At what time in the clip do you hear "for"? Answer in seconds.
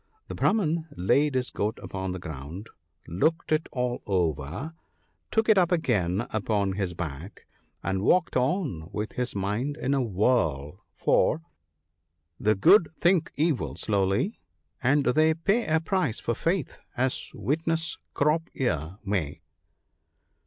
10.95-11.43, 16.19-16.33